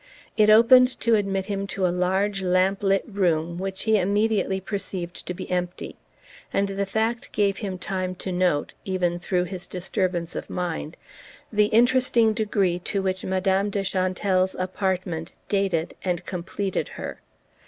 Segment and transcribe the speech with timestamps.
[0.35, 5.27] It opened to admit him to a large lamp lit room which he immediately perceived
[5.27, 5.95] to be empty;
[6.51, 10.97] and the fact gave him time to note, even through his disturbance of mind,
[11.53, 17.21] the interesting degree to which Madame de Chantelle's apartment "dated" and completed her.